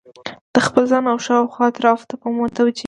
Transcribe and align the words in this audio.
د 0.55 0.57
خپل 0.65 0.83
ځان 0.91 1.03
او 1.11 1.17
شاوخوا 1.27 1.65
اطرافو 1.67 2.07
ته 2.09 2.15
به 2.19 2.27
متوجه 2.39 2.63
وي 2.63 2.73